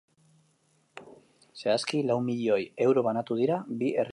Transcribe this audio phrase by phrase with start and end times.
[1.61, 2.59] Zehazki, lau milioi
[2.89, 4.09] euro banatu dira bi herriotan.